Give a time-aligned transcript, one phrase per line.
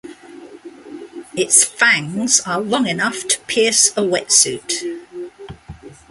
[1.35, 4.73] Its fangs are long enough to pierce a wetsuit.